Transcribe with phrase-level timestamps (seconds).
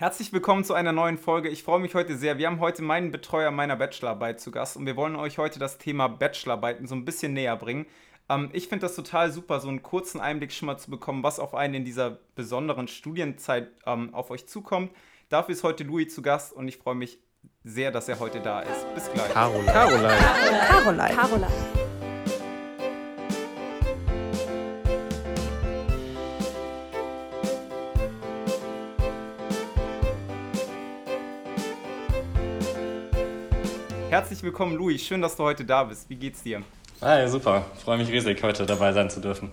[0.00, 1.50] Herzlich willkommen zu einer neuen Folge.
[1.50, 2.38] Ich freue mich heute sehr.
[2.38, 5.76] Wir haben heute meinen Betreuer meiner Bachelorarbeit zu Gast und wir wollen euch heute das
[5.76, 7.84] Thema Bachelorarbeiten so ein bisschen näher bringen.
[8.30, 11.38] Ähm, ich finde das total super, so einen kurzen Einblick schon mal zu bekommen, was
[11.38, 14.90] auf einen in dieser besonderen Studienzeit ähm, auf euch zukommt.
[15.28, 17.18] Dafür ist heute Louis zu Gast und ich freue mich
[17.62, 18.94] sehr, dass er heute da ist.
[18.94, 19.30] Bis gleich.
[19.34, 19.66] Caroline.
[19.70, 20.18] Caroline.
[20.66, 21.14] Caroline.
[21.14, 21.69] Caroline.
[34.20, 35.02] Herzlich willkommen, Louis.
[35.02, 36.10] Schön, dass du heute da bist.
[36.10, 36.62] Wie geht's dir?
[37.00, 37.64] Hi, super.
[37.82, 39.50] Freue mich riesig, heute dabei sein zu dürfen.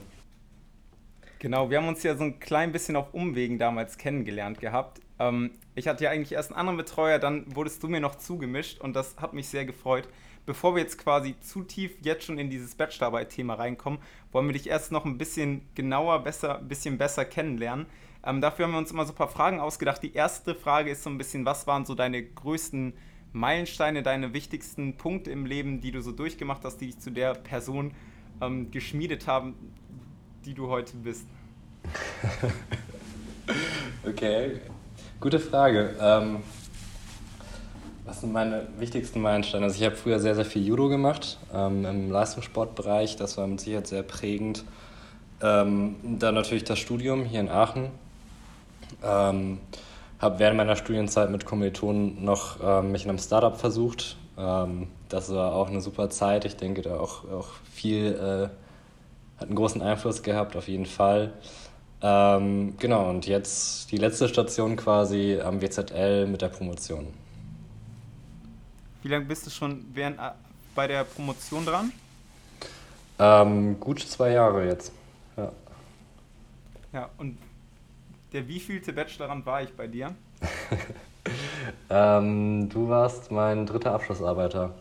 [1.39, 4.99] Genau, wir haben uns ja so ein klein bisschen auf Umwegen damals kennengelernt gehabt.
[5.19, 8.81] Ähm, ich hatte ja eigentlich erst einen anderen Betreuer, dann wurdest du mir noch zugemischt
[8.81, 10.09] und das hat mich sehr gefreut.
[10.45, 13.99] Bevor wir jetzt quasi zu tief jetzt schon in dieses Bachelorarbeit-Thema reinkommen,
[14.33, 17.85] wollen wir dich erst noch ein bisschen genauer, besser, ein bisschen besser kennenlernen.
[18.21, 20.03] Ähm, dafür haben wir uns immer so ein paar Fragen ausgedacht.
[20.03, 22.95] Die erste Frage ist so ein bisschen, was waren so deine größten
[23.33, 27.33] Meilensteine, deine wichtigsten Punkte im Leben, die du so durchgemacht hast, die dich zu der
[27.33, 27.91] Person
[28.41, 29.55] ähm, geschmiedet haben,
[30.45, 31.25] die du heute bist?
[34.07, 34.59] okay,
[35.19, 35.95] gute Frage.
[35.99, 36.37] Ähm,
[38.05, 39.65] was sind meine wichtigsten Meilensteine?
[39.65, 43.17] Also ich habe früher sehr, sehr viel Judo gemacht ähm, im Leistungssportbereich.
[43.17, 44.63] Das war mit Sicherheit sehr prägend.
[45.41, 47.89] Ähm, dann natürlich das Studium hier in Aachen.
[50.19, 54.17] Habe während meiner Studienzeit mit Kommilitonen noch ähm, mich in einem Startup versucht.
[54.37, 56.45] Ähm, das war auch eine super Zeit.
[56.45, 58.49] Ich denke, da auch, auch viel, äh,
[59.39, 61.33] hat einen großen Einfluss gehabt, auf jeden Fall.
[62.01, 67.07] Ähm, genau, und jetzt die letzte Station quasi am WZL mit der Promotion.
[69.01, 70.31] Wie lange bist du schon während, äh,
[70.75, 71.91] bei der Promotion dran?
[73.19, 74.91] Ähm, gut zwei Jahre jetzt.
[75.35, 75.51] Ja.
[76.93, 77.37] Ja, und
[78.33, 80.15] der wievielte Bachelorand war ich bei dir?
[81.89, 84.73] ähm, du warst mein dritter Abschlussarbeiter.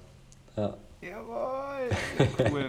[0.57, 0.77] Ja.
[1.01, 1.91] Jawohl,
[2.51, 2.69] cool.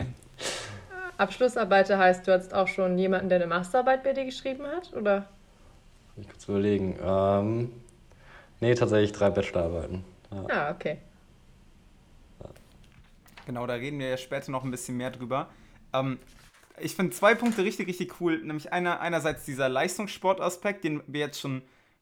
[1.18, 5.28] Abschlussarbeiter heißt, du hattest auch schon jemanden, der eine Masterarbeit bei dir geschrieben hat, oder?
[6.16, 6.97] Ich kurz überlegen.
[7.01, 7.72] Ähm,
[8.59, 10.03] nee, tatsächlich drei Bachelorarbeiten.
[10.31, 10.46] Ja.
[10.50, 10.97] Ah, okay.
[13.46, 15.47] Genau, da reden wir ja später noch ein bisschen mehr drüber.
[15.94, 16.19] Ähm,
[16.79, 18.39] ich finde zwei Punkte richtig, richtig cool.
[18.39, 21.61] Nämlich einer, einerseits dieser Leistungssportaspekt, den wir jetzt schon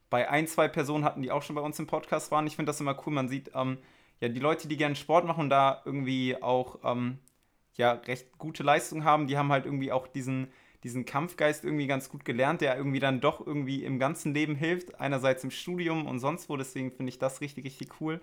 [0.09, 2.47] bei ein, zwei Personen hatten, die auch schon bei uns im Podcast waren.
[2.47, 3.13] Ich finde das immer cool.
[3.13, 3.77] Man sieht, ähm,
[4.21, 7.19] ja, die Leute, die gerne Sport machen und da irgendwie auch ähm,
[7.75, 10.47] ja, recht gute Leistung haben, die haben halt irgendwie auch diesen,
[10.83, 14.99] diesen Kampfgeist irgendwie ganz gut gelernt, der irgendwie dann doch irgendwie im ganzen Leben hilft.
[14.99, 16.57] Einerseits im Studium und sonst wo.
[16.57, 18.21] Deswegen finde ich das richtig, richtig cool.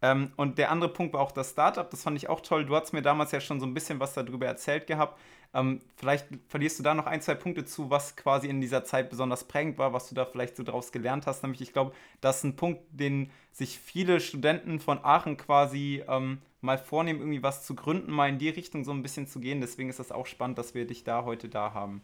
[0.00, 2.64] Ähm, und der andere Punkt war auch das Startup, das fand ich auch toll.
[2.64, 5.18] Du hast mir damals ja schon so ein bisschen was darüber erzählt gehabt.
[5.54, 9.08] Ähm, vielleicht verlierst du da noch ein, zwei Punkte zu, was quasi in dieser Zeit
[9.08, 11.42] besonders prägend war, was du da vielleicht so draus gelernt hast.
[11.42, 16.38] Nämlich, ich glaube, das ist ein Punkt, den sich viele Studenten von Aachen quasi ähm,
[16.60, 19.60] mal vornehmen, irgendwie was zu gründen, mal in die Richtung so ein bisschen zu gehen.
[19.60, 22.02] Deswegen ist das auch spannend, dass wir dich da heute da haben.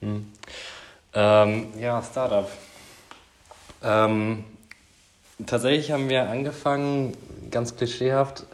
[0.00, 0.30] Hm.
[1.14, 2.50] Ähm, ja, Startup.
[3.82, 4.44] Ähm,
[5.46, 7.16] tatsächlich haben wir angefangen,
[7.50, 8.46] ganz klischeehaft,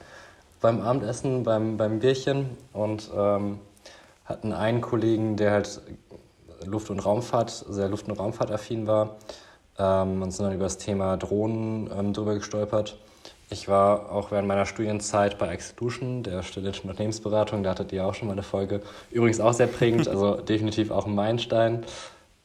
[0.60, 3.60] beim Abendessen, beim, beim Bierchen und ähm,
[4.28, 5.80] hatten einen Kollegen, der halt
[6.64, 9.16] Luft- und Raumfahrt, sehr Luft- und Raumfahrtaffin war
[9.78, 12.98] ähm, und sind dann über das Thema Drohnen ähm, drüber gestolpert.
[13.50, 18.14] Ich war auch während meiner Studienzeit bei Exelution, der studentischen Unternehmensberatung, da hattet ihr auch
[18.14, 18.82] schon mal eine Folge.
[19.10, 21.84] Übrigens auch sehr prägend, also definitiv auch ein Meilenstein.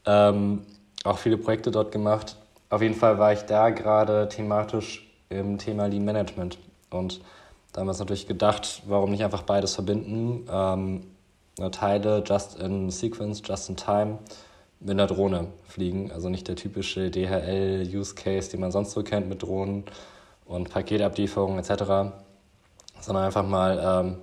[0.06, 0.62] Ähm,
[1.04, 2.38] auch viele Projekte dort gemacht.
[2.70, 6.58] Auf jeden Fall war ich da gerade thematisch im Thema Lean Management
[6.90, 7.20] und
[7.74, 10.48] damals natürlich gedacht, warum nicht einfach beides verbinden.
[10.50, 11.04] Ähm,
[11.72, 14.20] Teile just in sequence, just in time
[14.80, 16.12] mit einer Drohne fliegen.
[16.12, 19.86] Also nicht der typische DHL-Use-Case, den man sonst so kennt mit Drohnen
[20.46, 22.14] und Paketablieferung etc.,
[23.00, 24.18] sondern einfach mal ähm,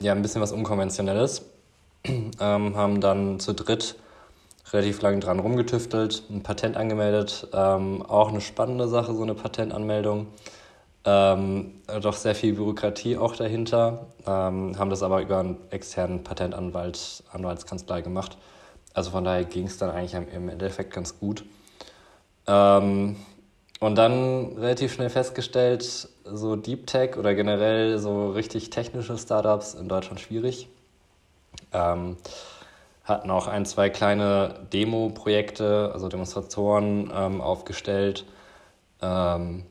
[0.00, 1.42] ja, ein bisschen was Unkonventionelles.
[2.06, 3.96] ähm, haben dann zu dritt
[4.72, 7.48] relativ lange dran rumgetüftelt, ein Patent angemeldet.
[7.52, 10.26] Ähm, auch eine spannende Sache, so eine Patentanmeldung.
[11.08, 17.22] Ähm, doch sehr viel Bürokratie auch dahinter, ähm, haben das aber über einen externen Patentanwalt,
[17.32, 18.36] Anwaltskanzlei gemacht.
[18.92, 21.44] Also von daher ging es dann eigentlich im Endeffekt ganz gut.
[22.48, 23.16] Ähm,
[23.78, 29.88] und dann relativ schnell festgestellt, so Deep Tech oder generell so richtig technische Startups in
[29.88, 30.68] Deutschland schwierig.
[31.72, 32.16] Ähm,
[33.04, 38.24] hatten auch ein, zwei kleine Demo-Projekte, also Demonstratoren ähm, aufgestellt.
[39.00, 39.64] Ähm,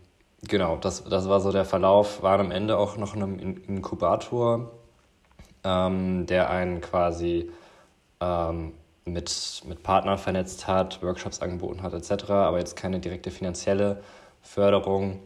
[0.47, 2.23] genau, das, das war so der Verlauf.
[2.23, 4.71] Waren am Ende auch noch in einem Inkubator,
[5.63, 7.51] ähm, der einen quasi
[8.21, 8.73] ähm,
[9.05, 14.01] mit, mit Partnern vernetzt hat, Workshops angeboten hat etc., aber jetzt keine direkte finanzielle
[14.41, 15.19] Förderung.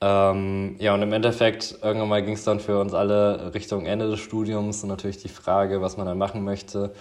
[0.00, 4.08] Ähm, ja, und im Endeffekt, irgendwann mal ging es dann für uns alle Richtung Ende
[4.08, 6.92] des Studiums und natürlich die Frage, was man dann machen möchte.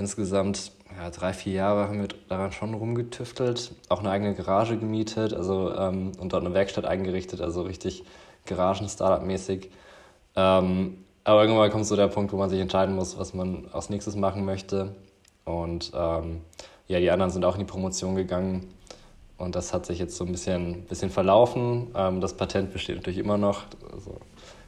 [0.00, 5.34] Insgesamt ja, drei, vier Jahre haben wir daran schon rumgetüftelt, auch eine eigene Garage gemietet
[5.34, 8.04] also, ähm, und dort eine Werkstatt eingerichtet, also richtig
[8.46, 9.70] Garagen-Startup-mäßig.
[10.36, 13.90] Ähm, aber irgendwann kommt so der Punkt, wo man sich entscheiden muss, was man als
[13.90, 14.96] nächstes machen möchte.
[15.44, 16.40] Und ähm,
[16.88, 18.72] ja, die anderen sind auch in die Promotion gegangen.
[19.36, 21.88] Und das hat sich jetzt so ein bisschen, bisschen verlaufen.
[21.94, 23.64] Ähm, das Patent besteht natürlich immer noch.
[23.92, 24.16] Also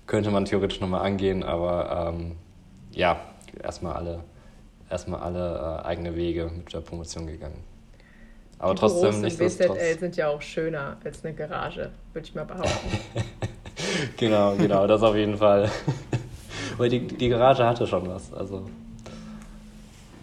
[0.07, 2.33] könnte man theoretisch nochmal angehen, aber ähm,
[2.91, 3.19] ja,
[3.63, 4.25] erstmal alle,
[4.93, 7.65] erstmal alle äh, eigene Wege mit der Promotion gegangen.
[8.59, 9.45] Aber die trotzdem nicht so.
[9.45, 12.99] BZL sind ja auch schöner als eine Garage, würde ich mal behaupten.
[14.17, 15.69] genau, genau, das auf jeden Fall.
[16.77, 18.33] Weil die, die Garage hatte schon was.
[18.33, 18.69] Also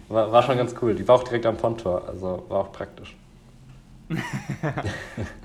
[0.08, 0.94] war, war schon ganz cool.
[0.94, 3.14] Die war auch direkt am Pontor, also war auch praktisch.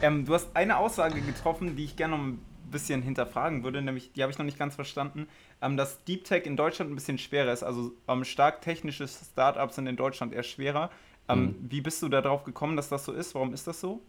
[0.02, 2.40] ähm, du hast eine Aussage getroffen, die ich gerne noch ein
[2.72, 5.28] bisschen hinterfragen würde, nämlich, die habe ich noch nicht ganz verstanden,
[5.62, 7.64] dass Deep Tech in Deutschland ein bisschen schwerer ist.
[7.64, 10.90] Also ähm, stark technische Startups sind in Deutschland eher schwerer.
[11.28, 11.56] Ähm, mhm.
[11.70, 13.34] Wie bist du darauf gekommen, dass das so ist?
[13.36, 14.02] Warum ist das so?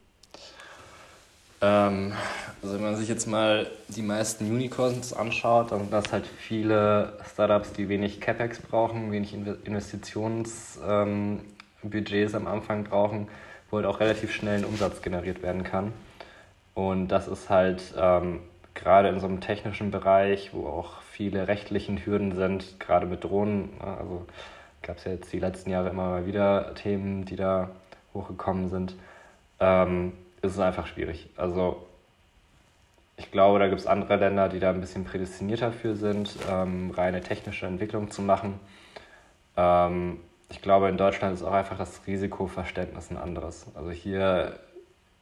[1.62, 2.12] Ähm,
[2.62, 7.18] also wenn man sich jetzt mal die meisten Unicorns anschaut, dann sind das halt viele
[7.32, 13.28] Startups, die wenig CapEx brauchen, wenig Investitionsbudgets ähm, am Anfang brauchen,
[13.70, 15.92] wo halt auch relativ schnell ein Umsatz generiert werden kann.
[16.74, 18.40] Und das ist halt ähm,
[18.76, 23.70] gerade in so einem technischen Bereich, wo auch viele rechtlichen Hürden sind, gerade mit Drohnen.
[23.78, 24.26] Ne, also
[24.82, 27.70] gab es ja jetzt die letzten Jahre immer mal wieder Themen, die da
[28.14, 28.94] hochgekommen sind.
[29.58, 30.12] Ähm,
[30.42, 31.28] ist es einfach schwierig.
[31.36, 31.86] Also
[33.16, 36.90] ich glaube, da gibt es andere Länder, die da ein bisschen prädestinierter für sind, ähm,
[36.90, 38.60] reine technische Entwicklung zu machen.
[39.56, 40.18] Ähm,
[40.50, 43.66] ich glaube, in Deutschland ist auch einfach das Risikoverständnis ein anderes.
[43.74, 44.60] Also hier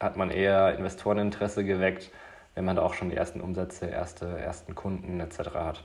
[0.00, 2.10] hat man eher Investoreninteresse geweckt,
[2.54, 5.38] wenn man da auch schon die ersten Umsätze, erste, ersten Kunden etc.
[5.54, 5.84] hat.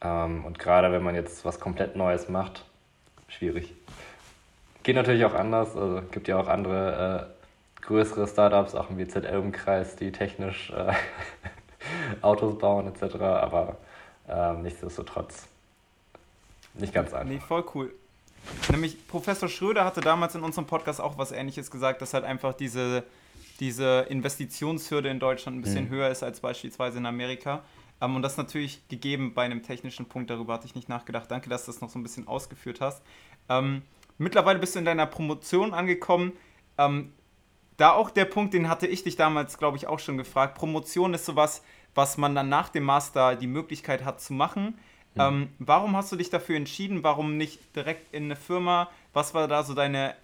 [0.00, 2.64] Ähm, und gerade wenn man jetzt was komplett Neues macht,
[3.28, 3.74] schwierig.
[4.82, 5.76] Geht natürlich auch anders.
[5.76, 7.30] Also gibt ja auch andere
[7.80, 10.92] äh, größere Startups, auch im WZL-Umkreis, die technisch äh,
[12.22, 13.16] Autos bauen etc.
[13.16, 13.76] Aber
[14.28, 15.46] äh, nichtsdestotrotz
[16.74, 17.28] nicht ganz einfach.
[17.28, 17.92] Nee, voll cool.
[18.70, 22.54] Nämlich Professor Schröder hatte damals in unserem Podcast auch was Ähnliches gesagt, dass halt einfach
[22.54, 23.02] diese,
[23.60, 25.90] diese Investitionshürde in Deutschland ein bisschen mhm.
[25.90, 27.64] höher ist als beispielsweise in Amerika.
[28.00, 31.30] Um, ähm, und das natürlich gegeben bei einem technischen Punkt, darüber hatte ich nicht nachgedacht.
[31.30, 33.02] Danke, dass du das noch so ein bisschen ausgeführt hast.
[33.48, 33.82] Ähm,
[34.18, 36.32] mittlerweile bist du in deiner Promotion angekommen.
[36.76, 37.12] Ähm,
[37.76, 40.56] da auch der Punkt, den hatte ich dich damals, glaube ich, auch schon gefragt.
[40.56, 41.62] Promotion ist sowas,
[41.94, 44.78] was man dann nach dem Master die Möglichkeit hat zu machen.
[45.14, 45.48] Mhm.
[45.58, 47.02] Warum hast du dich dafür entschieden?
[47.02, 48.88] Warum nicht direkt in eine Firma?
[49.12, 50.14] Was war da so deine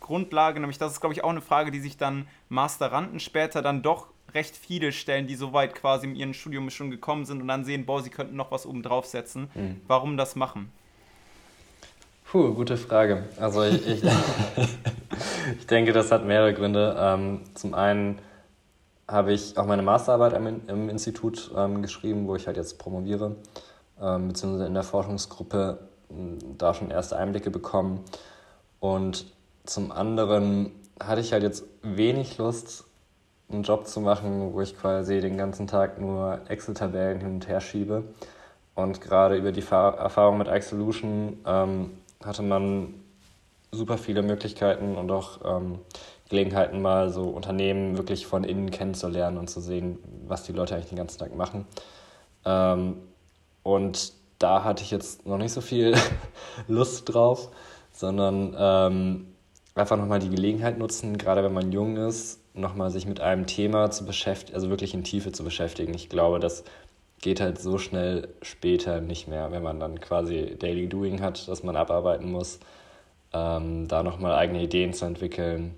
[0.00, 0.60] Entscheidungsgrundlage?
[0.60, 4.08] Nämlich, das ist, glaube ich, auch eine Frage, die sich dann Masteranden später dann doch
[4.34, 7.64] recht viele stellen, die so weit quasi in ihrem Studium schon gekommen sind und dann
[7.64, 9.50] sehen, boah, sie könnten noch was oben drauf setzen.
[9.54, 9.80] Mhm.
[9.86, 10.70] Warum das machen?
[12.30, 13.24] Puh, gute Frage.
[13.38, 14.02] Also ich, ich,
[15.58, 16.96] ich denke, das hat mehrere Gründe.
[16.96, 18.20] Ähm, zum einen
[19.08, 23.34] habe ich auch meine Masterarbeit im, im Institut ähm, geschrieben, wo ich halt jetzt promoviere,
[24.00, 25.80] ähm, beziehungsweise in der Forschungsgruppe
[26.56, 28.04] da schon erste Einblicke bekommen.
[28.78, 29.26] Und
[29.64, 32.84] zum anderen hatte ich halt jetzt wenig Lust,
[33.50, 37.60] einen Job zu machen, wo ich quasi den ganzen Tag nur Excel-Tabellen hin und her
[37.60, 38.04] schiebe.
[38.74, 41.90] Und gerade über die Erfahrung mit iSolution ähm,
[42.24, 42.94] hatte man
[43.72, 45.78] super viele Möglichkeiten und auch ähm,
[46.28, 50.88] Gelegenheiten, mal so Unternehmen wirklich von innen kennenzulernen und zu sehen, was die Leute eigentlich
[50.90, 51.66] den ganzen Tag machen.
[52.44, 52.96] Ähm,
[53.62, 55.94] und da hatte ich jetzt noch nicht so viel
[56.68, 57.50] Lust drauf,
[57.92, 59.26] sondern ähm,
[59.74, 63.90] einfach nochmal die Gelegenheit nutzen, gerade wenn man jung ist, nochmal sich mit einem Thema
[63.90, 65.94] zu beschäftigen, also wirklich in Tiefe zu beschäftigen.
[65.94, 66.64] Ich glaube, das
[67.20, 71.62] geht halt so schnell später nicht mehr, wenn man dann quasi Daily Doing hat, das
[71.62, 72.60] man abarbeiten muss,
[73.32, 75.74] ähm, da nochmal eigene Ideen zu entwickeln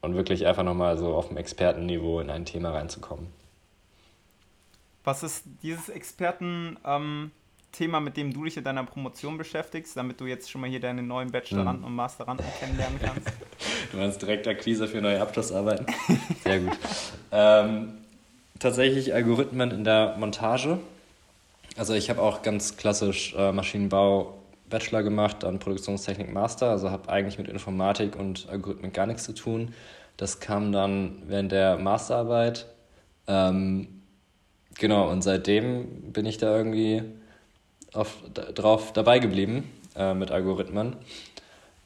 [0.00, 3.26] und wirklich einfach nochmal so auf dem Expertenniveau in ein Thema reinzukommen.
[5.04, 7.30] Was ist dieses Expertenthema, ähm,
[7.80, 11.02] mit dem du dich in deiner Promotion beschäftigst, damit du jetzt schon mal hier deine
[11.02, 11.90] neuen Bacheloranden hm.
[11.90, 13.28] und Masteranden kennenlernen kannst?
[13.92, 15.86] du meinst direkt Akquise für neue Abschlussarbeiten?
[16.44, 16.78] Sehr gut.
[17.32, 17.94] ähm,
[18.58, 20.78] tatsächlich Algorithmen in der Montage.
[21.76, 27.08] Also ich habe auch ganz klassisch äh, Maschinenbau Bachelor gemacht, dann Produktionstechnik Master, also habe
[27.08, 29.74] eigentlich mit Informatik und Algorithmen gar nichts zu tun.
[30.16, 32.66] Das kam dann während der Masterarbeit.
[33.28, 34.02] Ähm,
[34.78, 37.02] genau, und seitdem bin ich da irgendwie
[37.92, 38.16] auf,
[38.54, 39.64] drauf dabei geblieben.
[39.96, 40.96] äh, mit Algorithmen.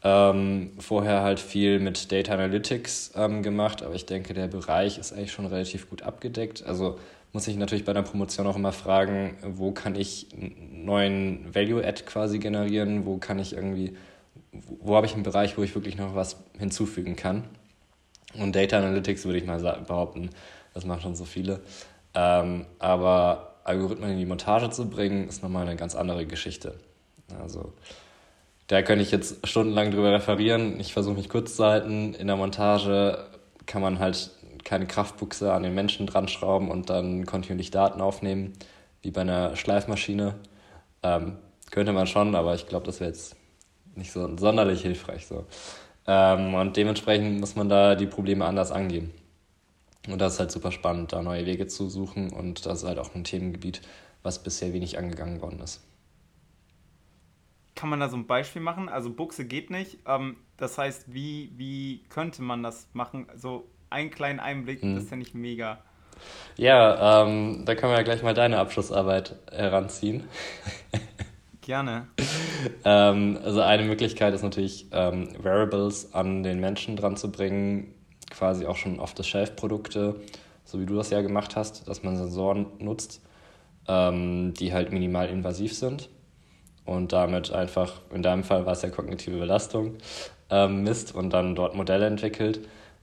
[0.02, 5.12] Ähm, vorher halt viel mit Data Analytics ähm, gemacht, aber ich denke, der Bereich ist
[5.12, 6.64] eigentlich schon relativ gut abgedeckt.
[6.64, 6.98] Also
[7.32, 10.28] muss ich natürlich bei der Promotion auch immer fragen, wo kann ich
[10.72, 13.94] neuen Value-Add quasi generieren, wo kann ich irgendwie,
[14.52, 17.44] wo, wo habe ich einen Bereich, wo ich wirklich noch was hinzufügen kann.
[18.38, 20.30] Und Data Analytics würde ich mal behaupten,
[20.72, 21.60] das machen schon so viele.
[22.14, 26.74] Ähm, aber Algorithmen in die Montage zu bringen, ist nochmal eine ganz andere Geschichte.
[27.40, 27.72] Also
[28.66, 30.78] da könnte ich jetzt stundenlang drüber referieren.
[30.78, 32.14] Ich versuche mich kurz zu halten.
[32.14, 33.26] In der Montage
[33.66, 34.30] kann man halt
[34.64, 38.52] keine Kraftbuchse an den Menschen dran schrauben und dann kontinuierlich Daten aufnehmen,
[39.02, 40.34] wie bei einer Schleifmaschine.
[41.02, 41.38] Ähm,
[41.70, 43.36] könnte man schon, aber ich glaube, das wäre jetzt
[43.94, 45.26] nicht so sonderlich hilfreich.
[45.26, 45.46] So.
[46.06, 49.12] Ähm, und dementsprechend muss man da die Probleme anders angehen.
[50.08, 52.32] Und das ist halt super spannend, da neue Wege zu suchen.
[52.32, 53.82] Und das ist halt auch ein Themengebiet,
[54.22, 55.82] was bisher wenig angegangen worden ist.
[57.74, 58.88] Kann man da so ein Beispiel machen?
[58.88, 59.98] Also Buchse geht nicht.
[60.06, 63.26] Ähm, das heißt, wie, wie könnte man das machen?
[63.36, 64.94] So einen kleinen Einblick, hm.
[64.94, 65.78] das ist ja nicht mega.
[66.56, 70.24] Ja, ähm, da können wir ja gleich mal deine Abschlussarbeit heranziehen.
[71.62, 72.08] Gerne.
[72.84, 77.94] ähm, also eine Möglichkeit ist natürlich, ähm, Variables an den Menschen dran zu bringen,
[78.30, 80.16] quasi auch schon off-the-shelf-Produkte,
[80.64, 83.20] so wie du das ja gemacht hast, dass man Sensoren nutzt,
[83.88, 86.08] ähm, die halt minimal invasiv sind
[86.84, 89.94] und damit einfach, in deinem Fall war es ja kognitive Belastung,
[90.50, 92.60] ähm, misst und dann dort Modelle entwickelt.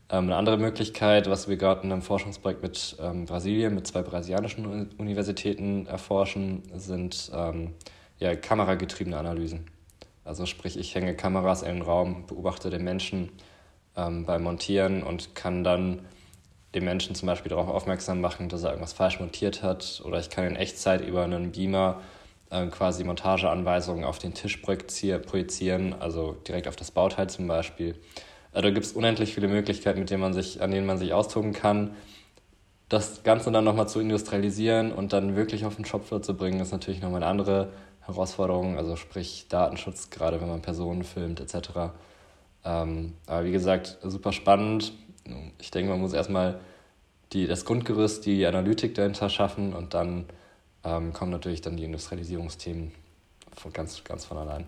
[0.10, 4.02] Ähm, eine andere Möglichkeit, was wir gerade in einem Forschungsprojekt mit ähm, Brasilien, mit zwei
[4.02, 7.74] brasilianischen Universitäten erforschen, sind ähm,
[8.20, 9.66] ja, kameragetriebene Analysen.
[10.24, 13.30] Also sprich, ich hänge Kameras in den Raum, beobachte den Menschen
[13.98, 16.06] ähm, beim Montieren und kann dann
[16.76, 20.02] den Menschen zum Beispiel darauf aufmerksam machen, dass er irgendwas falsch montiert hat.
[20.06, 22.02] Oder ich kann in Echtzeit über einen Beamer
[22.50, 27.96] äh, quasi Montageanweisungen auf den Tisch projizieren, also direkt auf das Bauteil zum Beispiel.
[28.54, 31.14] Äh, da gibt es unendlich viele Möglichkeiten, mit denen man sich, an denen man sich
[31.14, 31.96] austoben kann.
[32.90, 36.72] Das Ganze dann nochmal zu industrialisieren und dann wirklich auf den Shopfloor zu bringen, ist
[36.72, 37.70] natürlich nochmal eine andere
[38.02, 41.92] Herausforderung, also sprich Datenschutz, gerade wenn man Personen filmt etc.
[42.68, 44.92] Ähm, aber wie gesagt, super spannend.
[45.58, 46.60] Ich denke, man muss erstmal
[47.32, 50.26] die, das Grundgerüst, die Analytik dahinter schaffen und dann
[50.84, 52.92] ähm, kommen natürlich dann die Industrialisierungsthemen
[53.56, 54.68] von ganz, ganz von allein.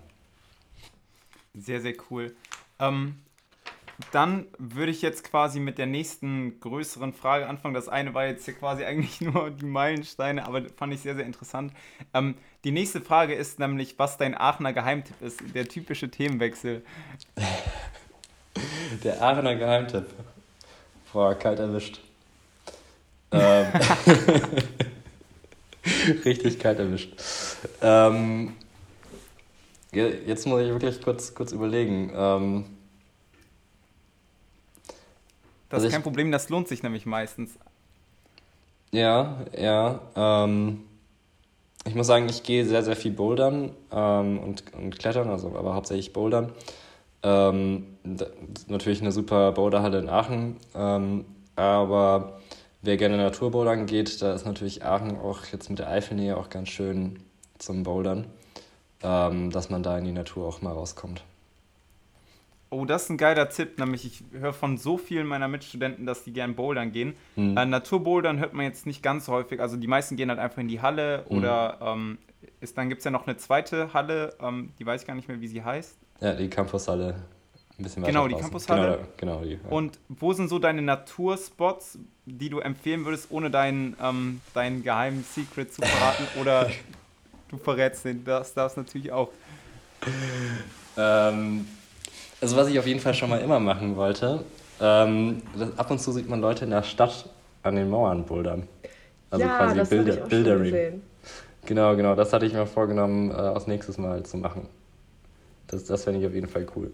[1.54, 2.34] Sehr, sehr cool.
[2.80, 3.16] Ähm,
[4.12, 7.74] dann würde ich jetzt quasi mit der nächsten größeren Frage anfangen.
[7.74, 11.26] Das eine war jetzt hier quasi eigentlich nur die Meilensteine, aber fand ich sehr, sehr
[11.26, 11.74] interessant.
[12.14, 15.40] Ähm, die nächste Frage ist nämlich, was dein Aachener Geheimtipp ist.
[15.54, 16.84] Der typische Themenwechsel.
[19.04, 20.08] Der Aachener Geheimtipp.
[21.14, 22.00] Boah, kalt erwischt.
[23.32, 23.68] ähm.
[26.26, 27.14] Richtig kalt erwischt.
[27.82, 28.56] Ähm,
[29.92, 32.12] jetzt muss ich wirklich kurz, kurz überlegen.
[32.14, 32.66] Ähm,
[35.70, 37.58] das also ist kein ich, Problem, das lohnt sich nämlich meistens.
[38.92, 40.02] Ja, ja.
[40.16, 40.84] Ähm,
[41.86, 45.74] ich muss sagen, ich gehe sehr, sehr viel bouldern ähm, und, und klettern, also aber
[45.74, 46.52] hauptsächlich bouldern.
[47.22, 47.98] Ähm,
[48.68, 52.40] natürlich eine super Boulderhalle in Aachen, ähm, aber
[52.82, 56.70] wer gerne Naturbouldern geht, da ist natürlich Aachen auch jetzt mit der Eifelnähe auch ganz
[56.70, 57.20] schön
[57.58, 58.28] zum Bouldern,
[59.04, 61.24] ähm, dass man da in die Natur auch mal rauskommt.
[62.72, 66.24] Oh, das ist ein geiler Tipp, nämlich ich höre von so vielen meiner Mitstudenten, dass
[66.24, 67.16] die gern bouldern gehen.
[67.36, 67.58] Mhm.
[67.58, 70.60] Äh, Naturbouldern hört man jetzt nicht ganz so häufig, also die meisten gehen halt einfach
[70.60, 71.38] in die Halle mhm.
[71.38, 72.18] oder ähm,
[72.62, 75.28] ist, dann gibt es ja noch eine zweite Halle, ähm, die weiß ich gar nicht
[75.28, 75.98] mehr, wie sie heißt.
[76.22, 77.16] Ja, die Campushalle.
[77.78, 79.08] Ein bisschen weiter Genau, die Campushalle.
[79.18, 79.54] Genau, genau die.
[79.54, 79.70] Ja.
[79.70, 85.24] Und wo sind so deine Naturspots, die du empfehlen würdest, ohne deinen, ähm, deinen geheimen
[85.24, 86.28] Secret zu verraten?
[86.42, 86.70] oder
[87.48, 89.30] du verrätst den, das darfst natürlich auch.
[90.98, 91.66] Ähm,
[92.42, 94.44] also was ich auf jeden Fall schon mal immer machen wollte,
[94.82, 95.42] ähm,
[95.78, 97.30] ab und zu sieht man Leute in der Stadt
[97.64, 98.68] an den Mauern bouldern.
[99.30, 101.02] Also ja, quasi das Bilder, Bildering.
[101.70, 104.68] Genau, genau, das hatte ich mir vorgenommen, äh, aus nächstes Mal zu machen.
[105.68, 106.92] Das, das fände ich auf jeden Fall cool.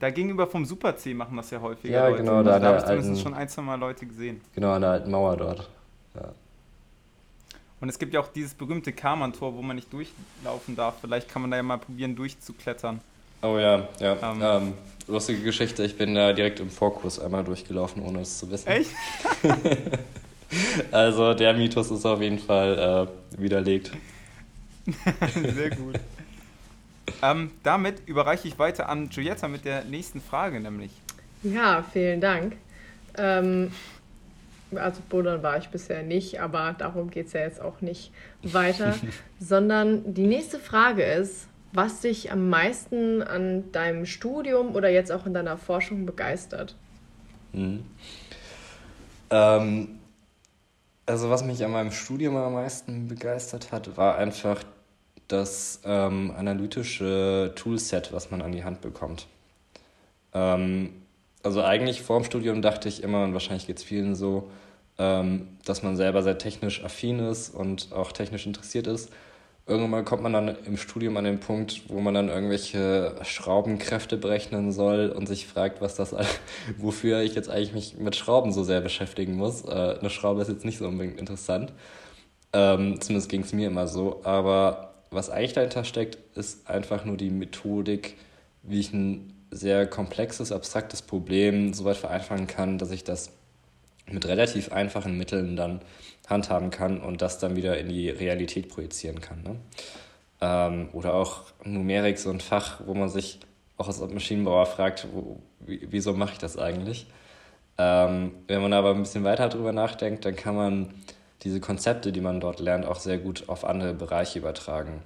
[0.00, 2.24] Da gegenüber vom Super C machen das ja häufiger ja, Leute.
[2.24, 4.40] Genau, da, da habe ich zumindest schon ein, zwei Mal Leute gesehen.
[4.56, 5.70] Genau, an der alten Mauer dort.
[6.16, 6.32] Ja.
[7.80, 10.96] Und es gibt ja auch dieses berühmte Karmann-Tor, wo man nicht durchlaufen darf.
[11.00, 13.00] Vielleicht kann man da ja mal probieren, durchzuklettern.
[13.40, 14.16] Oh ja, ja.
[14.20, 14.72] Ähm, ähm,
[15.06, 18.66] lustige Geschichte, ich bin da direkt im Vorkurs einmal durchgelaufen, ohne es zu wissen.
[18.66, 18.90] Echt?
[20.90, 23.92] also der Mythos ist auf jeden Fall äh, widerlegt.
[25.54, 25.96] Sehr gut.
[27.22, 30.90] Ähm, damit überreiche ich weiter an Giulietta mit der nächsten Frage, nämlich.
[31.42, 32.56] Ja, vielen Dank.
[33.16, 33.72] Ähm,
[34.74, 38.94] also Bodern war ich bisher nicht, aber darum geht es ja jetzt auch nicht weiter,
[39.40, 45.26] sondern die nächste Frage ist, was dich am meisten an deinem Studium oder jetzt auch
[45.26, 46.74] in deiner Forschung begeistert?
[47.52, 47.84] Mhm.
[49.30, 49.99] Ähm,
[51.10, 54.62] also was mich an meinem Studium am meisten begeistert hat, war einfach
[55.28, 59.26] das ähm, analytische Toolset, was man an die Hand bekommt.
[60.32, 60.90] Ähm,
[61.42, 64.50] also eigentlich vor dem Studium dachte ich immer, und wahrscheinlich geht es vielen so,
[64.98, 69.10] ähm, dass man selber sehr technisch affin ist und auch technisch interessiert ist
[69.70, 74.72] irgendwann kommt man dann im Studium an den Punkt, wo man dann irgendwelche Schraubenkräfte berechnen
[74.72, 76.14] soll und sich fragt, was das,
[76.76, 79.64] wofür ich jetzt eigentlich mich mit Schrauben so sehr beschäftigen muss.
[79.64, 81.72] Äh, eine Schraube ist jetzt nicht so unbedingt interessant.
[82.52, 84.20] Ähm, zumindest ging es mir immer so.
[84.24, 88.16] Aber was eigentlich dahinter steckt, ist einfach nur die Methodik,
[88.62, 93.30] wie ich ein sehr komplexes, abstraktes Problem so weit vereinfachen kann, dass ich das
[94.10, 95.80] mit relativ einfachen Mitteln dann
[96.30, 99.42] handhaben kann und das dann wieder in die Realität projizieren kann.
[99.42, 99.56] Ne?
[100.40, 103.40] Ähm, oder auch Numerik, so ein Fach, wo man sich
[103.76, 107.06] auch als Maschinenbauer fragt, wo, wieso mache ich das eigentlich?
[107.78, 110.94] Ähm, wenn man aber ein bisschen weiter darüber nachdenkt, dann kann man
[111.42, 115.02] diese Konzepte, die man dort lernt, auch sehr gut auf andere Bereiche übertragen.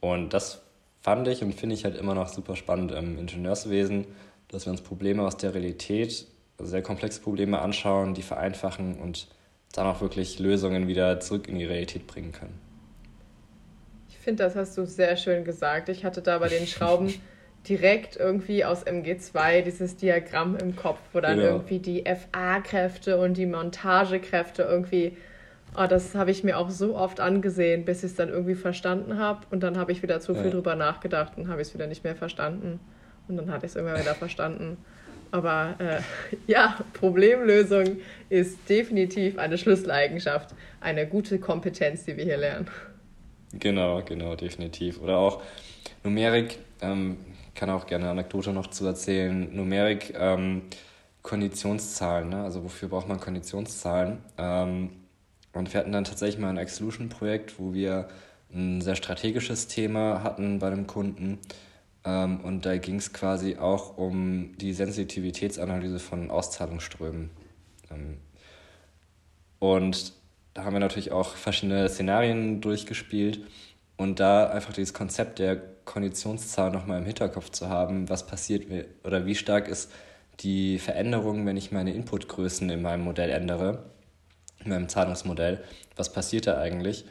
[0.00, 0.62] Und das
[1.00, 4.06] fand ich und finde ich halt immer noch super spannend im Ingenieurswesen,
[4.48, 6.26] dass wir uns Probleme aus der Realität,
[6.58, 9.28] sehr komplexe Probleme anschauen, die vereinfachen und
[9.72, 12.58] dann auch wirklich Lösungen wieder zurück in die Realität bringen können.
[14.08, 15.88] Ich finde, das hast du sehr schön gesagt.
[15.88, 17.14] Ich hatte da bei den Schrauben
[17.68, 21.52] direkt irgendwie aus MG2 dieses Diagramm im Kopf, wo dann genau.
[21.52, 25.16] irgendwie die FA-Kräfte und die Montagekräfte irgendwie,
[25.76, 29.18] oh, das habe ich mir auch so oft angesehen, bis ich es dann irgendwie verstanden
[29.18, 29.46] habe.
[29.50, 30.50] Und dann habe ich wieder zu viel ja.
[30.50, 32.80] drüber nachgedacht und habe ich es wieder nicht mehr verstanden.
[33.28, 34.78] Und dann hatte ich es irgendwann wieder verstanden.
[35.30, 36.00] Aber äh,
[36.46, 42.68] ja, Problemlösung ist definitiv eine Schlüsseleigenschaft, eine gute Kompetenz, die wir hier lernen.
[43.52, 45.00] Genau, genau, definitiv.
[45.00, 45.42] Oder auch
[46.02, 47.18] Numerik, ähm,
[47.54, 49.48] kann auch gerne eine Anekdote noch zu erzählen.
[49.54, 50.62] Numerik, ähm,
[51.22, 52.44] Konditionszahlen, ne?
[52.44, 54.18] also wofür braucht man Konditionszahlen?
[54.38, 54.90] Ähm,
[55.52, 58.08] und wir hatten dann tatsächlich mal ein Exclusion-Projekt, wo wir
[58.54, 61.38] ein sehr strategisches Thema hatten bei dem Kunden
[62.06, 67.30] ähm, und da ging es quasi auch um die Sensitivitätsanalyse von Auszahlungsströmen.
[67.90, 68.18] Ähm,
[69.58, 70.12] und
[70.54, 73.40] da haben wir natürlich auch verschiedene Szenarien durchgespielt
[73.96, 78.66] und da einfach dieses Konzept der Konditionszahl nochmal im Hinterkopf zu haben, was passiert
[79.04, 79.90] oder wie stark ist
[80.40, 83.84] die Veränderung, wenn ich meine Inputgrößen in meinem Modell ändere,
[84.64, 85.64] in meinem Zahlungsmodell,
[85.96, 87.06] was passiert da eigentlich?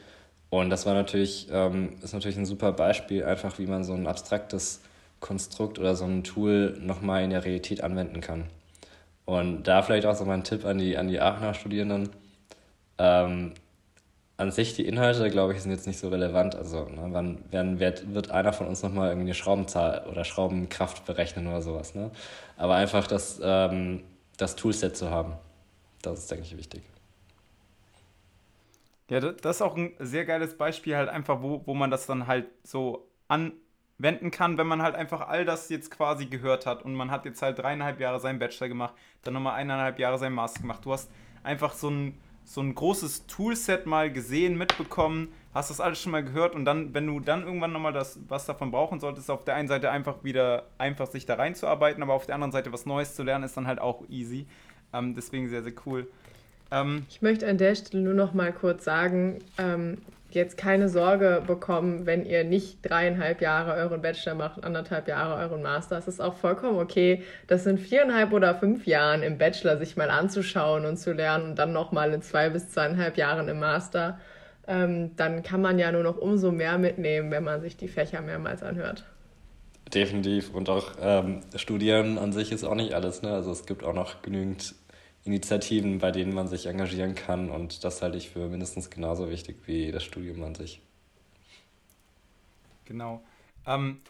[0.60, 4.06] Und das war natürlich, ähm, ist natürlich ein super Beispiel, einfach wie man so ein
[4.06, 4.80] abstraktes
[5.20, 8.44] Konstrukt oder so ein Tool nochmal in der Realität anwenden kann.
[9.26, 12.10] Und da vielleicht auch so mein Tipp an die, an die Aachener Studierenden.
[12.98, 13.52] Ähm,
[14.38, 16.54] an sich die Inhalte, glaube ich, sind jetzt nicht so relevant.
[16.54, 21.06] Also, ne, wann werden, wird, wird einer von uns nochmal irgendwie eine Schraubenzahl oder Schraubenkraft
[21.06, 21.94] berechnen oder sowas.
[21.94, 22.10] Ne?
[22.56, 24.02] Aber einfach das, ähm,
[24.36, 25.34] das Toolset zu haben,
[26.02, 26.82] das ist, denke ich, wichtig.
[29.08, 32.26] Ja, das ist auch ein sehr geiles Beispiel, halt einfach, wo, wo man das dann
[32.26, 36.94] halt so anwenden kann, wenn man halt einfach all das jetzt quasi gehört hat und
[36.94, 40.60] man hat jetzt halt dreieinhalb Jahre seinen Bachelor gemacht, dann nochmal eineinhalb Jahre seinen Master
[40.62, 40.84] gemacht.
[40.84, 41.08] Du hast
[41.44, 46.24] einfach so ein, so ein großes Toolset mal gesehen, mitbekommen, hast das alles schon mal
[46.24, 49.54] gehört und dann, wenn du dann irgendwann nochmal das, was davon brauchen solltest, auf der
[49.54, 53.14] einen Seite einfach wieder einfach sich da reinzuarbeiten, aber auf der anderen Seite was Neues
[53.14, 54.48] zu lernen, ist dann halt auch easy.
[54.92, 56.08] Ähm, deswegen sehr, sehr cool.
[56.70, 59.98] Ähm, ich möchte an der Stelle nur noch mal kurz sagen, ähm,
[60.30, 65.62] jetzt keine Sorge bekommen, wenn ihr nicht dreieinhalb Jahre euren Bachelor macht, anderthalb Jahre euren
[65.62, 65.96] Master.
[65.96, 70.10] Es ist auch vollkommen okay, das in viereinhalb oder fünf Jahren im Bachelor sich mal
[70.10, 74.20] anzuschauen und zu lernen und dann nochmal in zwei bis zweieinhalb Jahren im Master.
[74.68, 78.20] Ähm, dann kann man ja nur noch umso mehr mitnehmen, wenn man sich die Fächer
[78.20, 79.04] mehrmals anhört.
[79.94, 80.52] Definitiv.
[80.52, 83.22] Und auch ähm, Studieren an sich ist auch nicht alles.
[83.22, 83.30] Ne?
[83.30, 84.74] Also es gibt auch noch genügend
[85.26, 87.50] Initiativen, bei denen man sich engagieren kann.
[87.50, 90.80] Und das halte ich für mindestens genauso wichtig wie das Studium an sich.
[92.84, 93.22] Genau.
[93.66, 94.00] Ähm,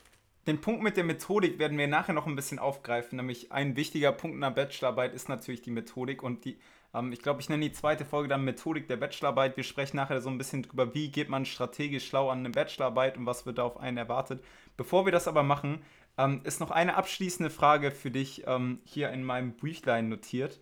[0.46, 3.16] den Punkt mit der Methodik werden wir nachher noch ein bisschen aufgreifen.
[3.16, 6.22] Nämlich ein wichtiger Punkt in der Bachelorarbeit ist natürlich die Methodik.
[6.22, 6.58] Und die,
[6.94, 9.56] ähm, ich glaube, ich nenne die zweite Folge dann Methodik der Bachelorarbeit.
[9.56, 13.16] Wir sprechen nachher so ein bisschen drüber, wie geht man strategisch schlau an eine Bachelorarbeit
[13.16, 14.44] und was wird da auf einen erwartet.
[14.76, 15.82] Bevor wir das aber machen,
[16.18, 20.60] ähm, ist noch eine abschließende Frage für dich ähm, hier in meinem Büchlein notiert.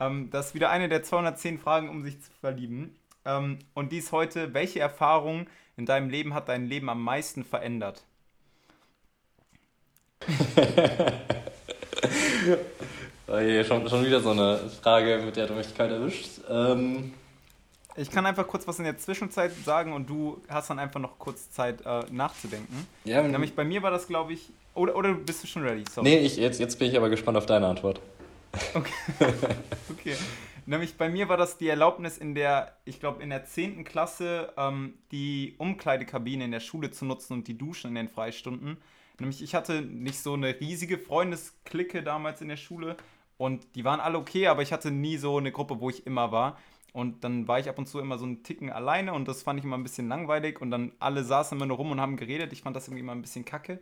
[0.00, 2.96] Ähm, das ist wieder eine der 210 Fragen, um sich zu verlieben.
[3.24, 8.02] Ähm, und dies heute, welche Erfahrung in deinem Leben hat dein Leben am meisten verändert?
[13.26, 16.40] oh je, schon, schon wieder so eine Frage, mit der du mich kalt erwischt.
[16.48, 17.12] Ähm,
[17.96, 21.18] Ich kann einfach kurz was in der Zwischenzeit sagen und du hast dann einfach noch
[21.18, 22.86] kurz Zeit äh, nachzudenken.
[23.04, 24.50] Ja, Nämlich bei mir war das, glaube ich.
[24.74, 25.84] Oder, oder bist du schon ready?
[25.90, 26.08] Sorry.
[26.08, 28.00] Nee, ich, jetzt, jetzt bin ich aber gespannt auf deine Antwort.
[28.74, 28.92] Okay.
[29.90, 30.16] okay.
[30.66, 33.84] Nämlich bei mir war das die Erlaubnis in der, ich glaube, in der 10.
[33.84, 38.78] Klasse ähm, die Umkleidekabine in der Schule zu nutzen und die Duschen in den Freistunden.
[39.18, 42.96] Nämlich ich hatte nicht so eine riesige Freundesklicke damals in der Schule
[43.36, 46.32] und die waren alle okay, aber ich hatte nie so eine Gruppe, wo ich immer
[46.32, 46.58] war.
[46.92, 49.58] Und dann war ich ab und zu immer so einen Ticken alleine und das fand
[49.58, 52.52] ich immer ein bisschen langweilig und dann alle saßen immer nur rum und haben geredet.
[52.52, 53.80] Ich fand das irgendwie immer ein bisschen kacke.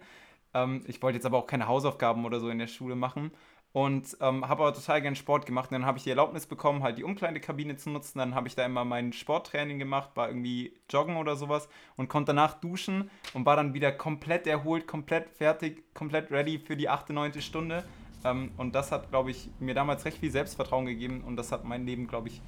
[0.55, 3.31] Ähm, ich wollte jetzt aber auch keine Hausaufgaben oder so in der Schule machen
[3.73, 5.71] und ähm, habe aber total gern Sport gemacht.
[5.71, 8.19] Und dann habe ich die Erlaubnis bekommen, halt die Umkleidekabine zu nutzen.
[8.19, 12.31] Dann habe ich da immer mein Sporttraining gemacht, war irgendwie joggen oder sowas und konnte
[12.31, 17.15] danach duschen und war dann wieder komplett erholt, komplett fertig, komplett ready für die achte,
[17.15, 17.85] neunte Stunde.
[18.25, 21.65] Ähm, und das hat, glaube ich, mir damals recht viel Selbstvertrauen gegeben und das hat
[21.65, 22.43] mein Leben, glaube ich,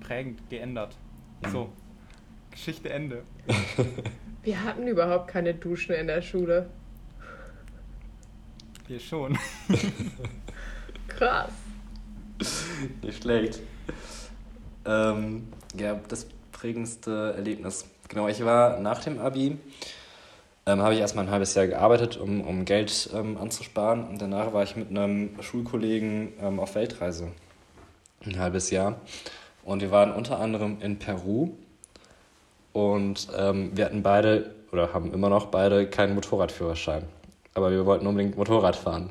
[0.00, 0.96] prägend geändert.
[1.52, 1.70] So,
[2.50, 3.24] Geschichte Ende.
[4.42, 6.70] Wir hatten überhaupt keine Duschen in der Schule.
[8.86, 9.38] Wir schon.
[11.16, 11.50] Krass.
[13.02, 13.60] Nicht schlecht.
[14.84, 15.48] Ähm,
[15.78, 17.86] ja, das prägendste Erlebnis.
[18.08, 19.58] Genau, ich war nach dem Abi,
[20.66, 24.08] ähm, habe ich erstmal ein halbes Jahr gearbeitet, um, um Geld ähm, anzusparen.
[24.08, 27.32] Und danach war ich mit einem Schulkollegen ähm, auf Weltreise.
[28.24, 28.96] Ein halbes Jahr.
[29.64, 31.50] Und wir waren unter anderem in Peru.
[32.72, 37.04] Und ähm, wir hatten beide, oder haben immer noch beide, keinen Motorradführerschein.
[37.54, 39.10] Aber wir wollten unbedingt Motorrad fahren.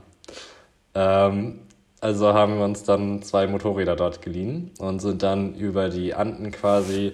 [0.96, 1.60] Ähm,
[2.04, 6.52] also haben wir uns dann zwei Motorräder dort geliehen und sind dann über die Anden
[6.52, 7.14] quasi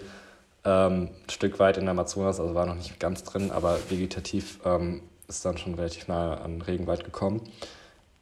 [0.65, 4.59] ähm, ein Stück weit in der Amazonas, also war noch nicht ganz drin, aber vegetativ
[4.65, 7.41] ähm, ist dann schon relativ nah an Regenwald gekommen.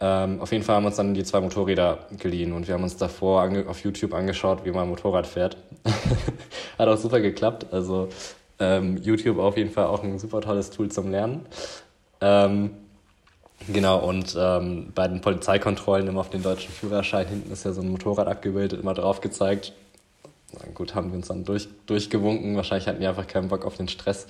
[0.01, 2.83] Ähm, auf jeden Fall haben wir uns dann die zwei Motorräder geliehen und wir haben
[2.83, 5.55] uns davor auf YouTube angeschaut, wie man Motorrad fährt.
[6.77, 7.67] Hat auch super geklappt.
[7.71, 8.09] Also
[8.59, 11.45] ähm, YouTube auf jeden Fall auch ein super tolles Tool zum Lernen.
[12.19, 12.71] Ähm,
[13.67, 17.81] Genau, und ähm, bei den Polizeikontrollen immer auf den deutschen Führerschein hinten ist ja so
[17.81, 19.73] ein Motorrad abgebildet, immer drauf gezeigt.
[20.53, 22.55] Na gut, haben wir uns dann durch, durchgewunken.
[22.55, 24.27] Wahrscheinlich hatten die einfach keinen Bock auf den Stress,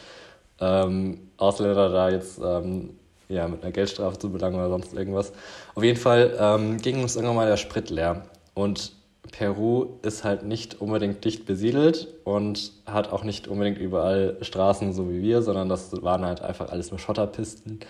[0.59, 2.91] ähm, Ausländer da jetzt ähm,
[3.29, 5.33] ja, mit einer Geldstrafe zu belangen oder sonst irgendwas.
[5.75, 8.23] Auf jeden Fall ähm, ging uns irgendwann mal der Sprit leer.
[8.53, 8.93] Und
[9.31, 15.09] Peru ist halt nicht unbedingt dicht besiedelt und hat auch nicht unbedingt überall Straßen so
[15.09, 17.81] wie wir, sondern das waren halt einfach alles nur Schotterpisten.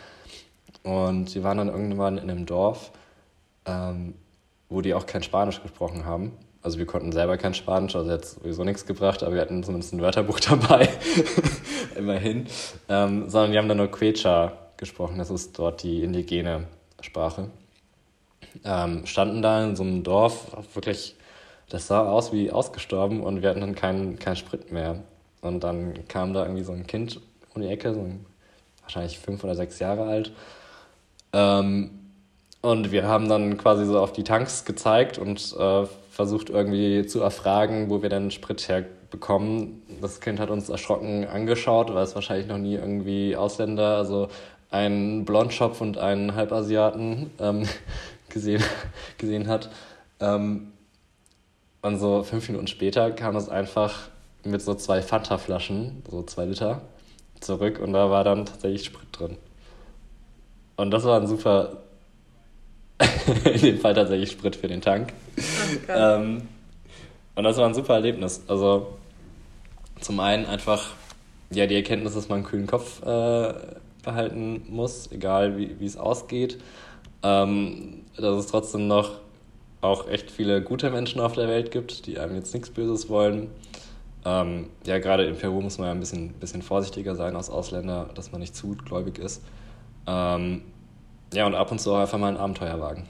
[0.84, 2.92] Und sie waren dann irgendwann in einem Dorf,
[3.66, 4.16] ähm,
[4.70, 6.32] wo die auch kein Spanisch gesprochen haben.
[6.62, 9.94] Also wir konnten selber kein Spanisch, also jetzt sowieso nichts gebracht, aber wir hatten zumindest
[9.94, 10.90] ein Wörterbuch dabei,
[11.96, 12.48] immerhin.
[12.90, 16.66] Ähm, sondern die haben dann nur Quechua gesprochen, das ist dort die indigene
[17.02, 17.50] Sprache.
[18.64, 21.16] Ähm, standen da in so einem Dorf, wirklich,
[21.70, 25.04] das sah aus wie ausgestorben und wir hatten dann keinen kein Sprit mehr.
[25.42, 27.22] Und dann kam da irgendwie so ein Kind
[27.54, 28.26] um die Ecke, so ein,
[28.82, 30.32] wahrscheinlich fünf oder sechs Jahre alt,
[31.34, 31.92] ähm,
[32.62, 37.22] und wir haben dann quasi so auf die Tanks gezeigt und äh, versucht irgendwie zu
[37.22, 39.84] erfragen, wo wir denn Sprit herbekommen.
[40.02, 44.30] Das Kind hat uns erschrocken angeschaut, weil es wahrscheinlich noch nie irgendwie Ausländer, also
[44.70, 47.68] einen Blondschopf und einen Halbasiaten ähm,
[48.30, 48.64] gesehen,
[49.18, 49.70] gesehen hat.
[50.20, 50.74] Ähm,
[51.82, 54.10] und so fünf Minuten später kam es einfach
[54.44, 56.82] mit so zwei Fanta-Flaschen, so zwei Liter,
[57.40, 59.38] zurück und da war dann tatsächlich Sprit drin.
[60.78, 61.84] Und das war ein super,
[63.44, 65.12] in dem Fall tatsächlich Sprit für den Tank.
[65.90, 66.44] ähm,
[67.36, 68.44] und das war ein super Erlebnis.
[68.48, 68.98] Also
[70.00, 70.92] zum einen einfach
[71.50, 73.54] ja, die Erkenntnis, dass man einen kühlen Kopf äh,
[74.04, 76.60] behalten muss, egal wie, wie es ausgeht.
[77.24, 79.20] Ähm, dass es trotzdem noch
[79.82, 83.50] auch echt viele gute Menschen auf der Welt gibt, die einem jetzt nichts Böses wollen.
[84.26, 88.10] Ähm, ja, gerade in Peru muss man ja ein bisschen, bisschen vorsichtiger sein als Ausländer,
[88.16, 89.42] dass man nicht zu gläubig ist.
[90.08, 90.62] Ähm,
[91.34, 93.08] ja, und ab und zu auch einfach mal ein Abenteuer wagen.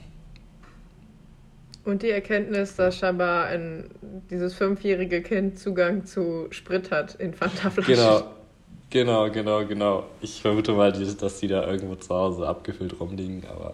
[1.84, 3.88] Und die Erkenntnis, dass scheinbar ein,
[4.30, 7.94] dieses fünfjährige Kind Zugang zu Sprit hat in Fantaflaschen.
[7.94, 8.22] Genau,
[8.90, 10.04] genau, genau, genau.
[10.20, 13.72] Ich vermute mal, dass die da irgendwo zu Hause abgefüllt rumliegen, aber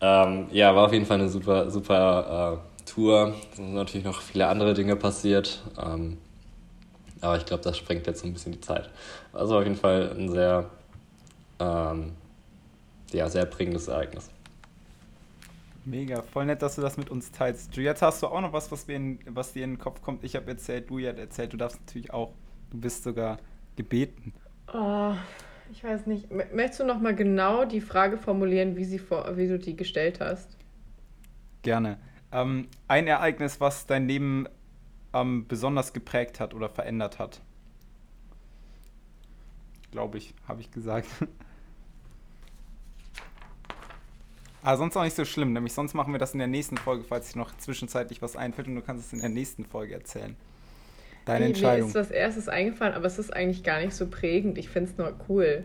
[0.00, 3.34] ähm, ja, war auf jeden Fall eine super, super äh, Tour.
[3.50, 6.16] Es sind natürlich noch viele andere Dinge passiert, ähm,
[7.20, 8.88] aber ich glaube, das sprengt jetzt so ein bisschen die Zeit.
[9.32, 10.70] Also auf jeden Fall ein sehr
[11.60, 12.12] ähm,
[13.12, 14.30] ja, sehr prägendes Ereignis.
[15.84, 17.74] Mega, voll nett, dass du das mit uns teilst.
[17.76, 20.22] Jetzt hast du auch noch was, was, in, was dir in den Kopf kommt.
[20.22, 22.34] Ich habe erzählt, du hast erzählt, du darfst natürlich auch.
[22.70, 23.38] Du bist sogar
[23.76, 24.34] gebeten.
[24.74, 25.14] Oh,
[25.70, 26.30] ich weiß nicht.
[26.30, 30.20] Möchtest du noch mal genau die Frage formulieren, wie, sie vor, wie du die gestellt
[30.20, 30.58] hast?
[31.62, 31.98] Gerne.
[32.32, 34.46] Ähm, ein Ereignis, was dein Leben
[35.14, 37.40] ähm, besonders geprägt hat oder verändert hat.
[39.90, 41.08] Glaube ich, habe ich gesagt.
[44.62, 47.04] Aber sonst auch nicht so schlimm, nämlich sonst machen wir das in der nächsten Folge,
[47.04, 50.36] falls sich noch zwischenzeitlich was einfällt und du kannst es in der nächsten Folge erzählen.
[51.24, 51.80] Deine hey, Entscheidung.
[51.82, 54.58] Mir ist das erstes eingefallen, aber es ist eigentlich gar nicht so prägend.
[54.58, 55.64] Ich finde es nur cool.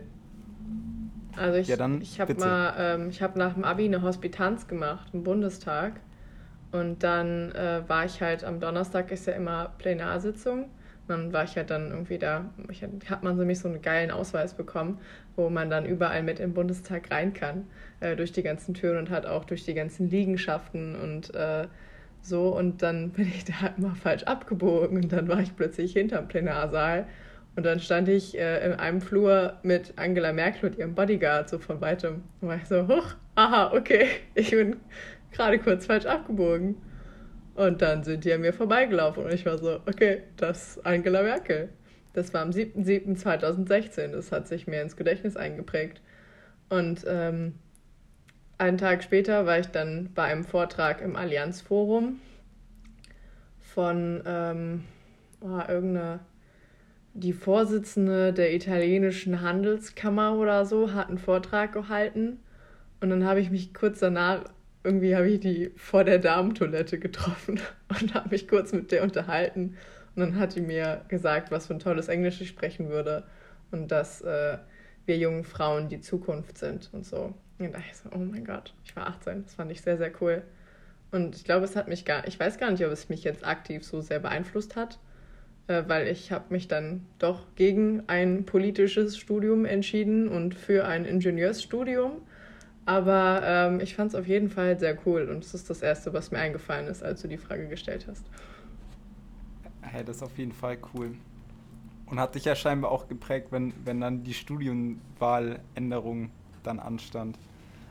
[1.36, 5.08] Also ich, ja, ich habe mal, ähm, ich habe nach dem Abi eine Hospitanz gemacht
[5.12, 5.94] im Bundestag
[6.70, 10.66] und dann äh, war ich halt am Donnerstag ist ja immer Plenarsitzung.
[11.08, 14.10] Dann war ich halt dann irgendwie da, ich, hat man so mich so einen geilen
[14.10, 14.98] Ausweis bekommen,
[15.36, 17.66] wo man dann überall mit im Bundestag rein kann,
[18.00, 21.66] äh, durch die ganzen Türen und hat auch durch die ganzen Liegenschaften und äh,
[22.22, 22.48] so.
[22.56, 27.06] Und dann bin ich da immer falsch abgebogen und dann war ich plötzlich hinterm Plenarsaal
[27.56, 31.58] und dann stand ich äh, in einem Flur mit Angela Merkel und ihrem Bodyguard so
[31.58, 32.22] von weitem.
[32.40, 34.76] Und war ich so, huch, aha, okay, ich bin
[35.32, 36.76] gerade kurz falsch abgebogen.
[37.54, 41.22] Und dann sind die an mir vorbeigelaufen und ich war so, okay, das ist Angela
[41.22, 41.68] Merkel.
[42.12, 46.00] Das war am 7.7.2016, das hat sich mir ins Gedächtnis eingeprägt.
[46.68, 47.54] Und ähm,
[48.58, 52.20] einen Tag später war ich dann bei einem Vortrag im Allianzforum
[53.60, 54.84] von ähm,
[55.40, 56.20] oh, irgendeiner
[57.14, 62.40] die Vorsitzende der italienischen Handelskammer oder so hat einen Vortrag gehalten.
[63.00, 64.44] Und dann habe ich mich kurz danach,
[64.84, 69.76] irgendwie habe ich die vor der Damentoilette getroffen und habe mich kurz mit der unterhalten.
[70.14, 73.24] Und dann hat die mir gesagt, was für ein tolles Englisch ich sprechen würde
[73.72, 74.58] und dass äh,
[75.06, 77.34] wir jungen Frauen die Zukunft sind und so.
[77.58, 80.12] Und da ich so, oh mein Gott, ich war 18, das fand ich sehr, sehr
[80.20, 80.42] cool.
[81.10, 83.46] Und ich glaube, es hat mich gar, ich weiß gar nicht, ob es mich jetzt
[83.46, 84.98] aktiv so sehr beeinflusst hat,
[85.68, 91.04] äh, weil ich habe mich dann doch gegen ein politisches Studium entschieden und für ein
[91.04, 92.22] Ingenieursstudium.
[92.86, 96.12] Aber ähm, ich fand es auf jeden Fall sehr cool und es ist das Erste,
[96.12, 98.24] was mir eingefallen ist, als du die Frage gestellt hast.
[99.80, 101.12] Hey, das ist auf jeden Fall cool.
[102.06, 106.30] Und hat dich ja scheinbar auch geprägt, wenn, wenn dann die Studienwahländerung
[106.62, 107.38] dann anstand.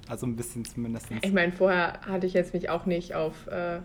[0.08, 1.08] Also ein bisschen zumindest.
[1.22, 3.80] Ich meine, vorher hatte ich jetzt mich auch nicht auf äh,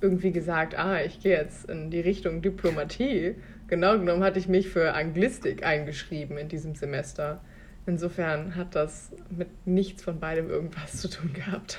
[0.00, 3.34] irgendwie gesagt, ah, ich gehe jetzt in die Richtung Diplomatie.
[3.66, 7.40] Genau genommen hatte ich mich für Anglistik eingeschrieben in diesem Semester.
[7.86, 11.78] Insofern hat das mit nichts von beidem irgendwas zu tun gehabt.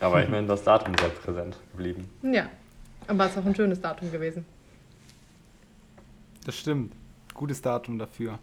[0.00, 2.08] Aber ich meine, das Datum ist halt präsent geblieben.
[2.22, 2.48] Ja,
[3.06, 4.46] aber es ist auch ein schönes Datum gewesen.
[6.46, 6.94] Das stimmt.
[7.34, 8.38] Gutes Datum dafür.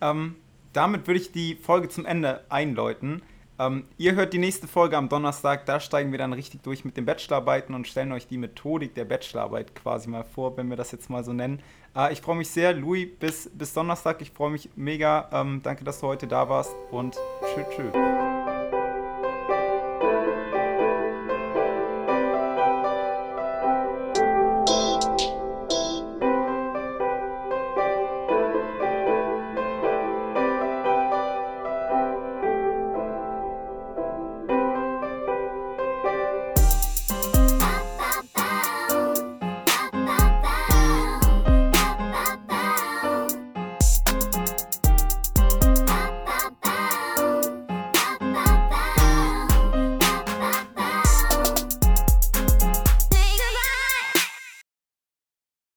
[0.00, 0.36] Ähm,
[0.72, 3.22] damit würde ich die Folge zum Ende einläuten.
[3.60, 5.66] Ähm, ihr hört die nächste Folge am Donnerstag.
[5.66, 9.04] Da steigen wir dann richtig durch mit den Bachelorarbeiten und stellen euch die Methodik der
[9.04, 11.60] Bachelorarbeit quasi mal vor, wenn wir das jetzt mal so nennen.
[11.94, 12.72] Äh, ich freue mich sehr.
[12.72, 14.22] Louis, bis, bis Donnerstag.
[14.22, 15.28] Ich freue mich mega.
[15.30, 17.18] Ähm, danke, dass du heute da warst und
[17.54, 18.29] tschüss, tschüss.